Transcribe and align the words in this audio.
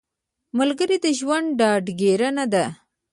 ملګری 0.57 0.97
د 1.03 1.07
ژوند 1.19 1.47
ډاډګیرنه 1.59 2.45
ده 2.53 2.65